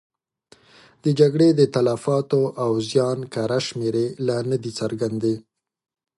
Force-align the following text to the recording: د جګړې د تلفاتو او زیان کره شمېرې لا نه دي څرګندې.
د 1.03 1.05
جګړې 1.19 1.49
د 1.59 1.61
تلفاتو 1.75 2.41
او 2.63 2.71
زیان 2.89 3.19
کره 3.33 3.59
شمېرې 3.67 4.05
لا 4.27 4.39
نه 4.49 4.57
دي 4.63 4.71
څرګندې. 4.79 5.35